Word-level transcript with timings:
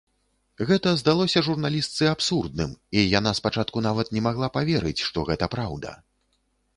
Гэта 0.69 0.91
здалося 1.01 1.41
журналістцы 1.47 2.07
абсурдным, 2.13 2.71
і 3.01 3.03
яна 3.19 3.33
спачатку 3.41 3.83
нават 3.89 4.09
не 4.17 4.23
магла 4.29 4.49
паверыць, 4.57 4.99
што 5.09 5.27
гэта 5.29 5.45
праўда. 5.57 5.91